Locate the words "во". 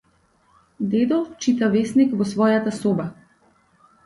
2.23-2.27